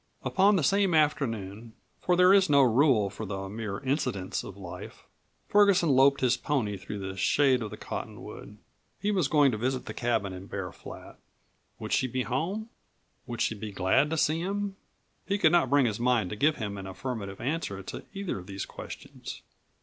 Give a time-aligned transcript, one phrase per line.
[0.23, 5.03] Upon the same afternoon for there is no rule for the mere incidents of life
[5.47, 8.57] Ferguson loped his pony through the shade of the cottonwood.
[8.99, 11.19] He was going to visit the cabin in Bear Flat.
[11.77, 12.69] Would she be at home?
[13.27, 14.75] Would she be glad to see him?
[15.27, 18.47] He could not bring his mind to give him an affirmative answer to either of
[18.47, 19.43] these questions.